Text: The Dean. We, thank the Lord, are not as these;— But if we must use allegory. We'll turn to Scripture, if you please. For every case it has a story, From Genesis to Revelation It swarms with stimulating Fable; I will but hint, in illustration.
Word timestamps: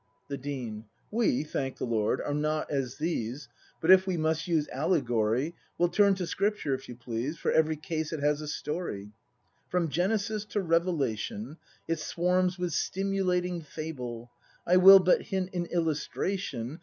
The 0.29 0.37
Dean. 0.39 0.85
We, 1.11 1.43
thank 1.43 1.77
the 1.77 1.85
Lord, 1.85 2.21
are 2.21 2.33
not 2.33 2.71
as 2.71 2.97
these;— 2.97 3.47
But 3.81 3.91
if 3.91 4.07
we 4.07 4.17
must 4.17 4.47
use 4.47 4.67
allegory. 4.69 5.53
We'll 5.77 5.89
turn 5.89 6.15
to 6.15 6.25
Scripture, 6.25 6.73
if 6.73 6.89
you 6.89 6.95
please. 6.95 7.37
For 7.37 7.51
every 7.51 7.75
case 7.75 8.11
it 8.11 8.19
has 8.19 8.41
a 8.41 8.47
story, 8.47 9.11
From 9.69 9.89
Genesis 9.89 10.43
to 10.45 10.59
Revelation 10.61 11.57
It 11.87 11.99
swarms 11.99 12.57
with 12.57 12.73
stimulating 12.73 13.61
Fable; 13.61 14.31
I 14.65 14.77
will 14.77 14.97
but 14.97 15.21
hint, 15.21 15.51
in 15.53 15.65
illustration. 15.67 16.79